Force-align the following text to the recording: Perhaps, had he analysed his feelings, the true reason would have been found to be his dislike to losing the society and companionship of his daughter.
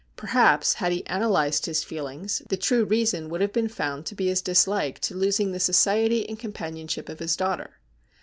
Perhaps, 0.15 0.73
had 0.73 0.91
he 0.91 1.03
analysed 1.05 1.67
his 1.67 1.83
feelings, 1.83 2.41
the 2.49 2.57
true 2.57 2.85
reason 2.85 3.29
would 3.29 3.39
have 3.39 3.53
been 3.53 3.67
found 3.69 4.07
to 4.07 4.15
be 4.15 4.29
his 4.29 4.41
dislike 4.41 4.97
to 4.97 5.13
losing 5.13 5.51
the 5.51 5.59
society 5.59 6.27
and 6.27 6.39
companionship 6.39 7.07
of 7.07 7.19
his 7.19 7.35
daughter. 7.35 7.77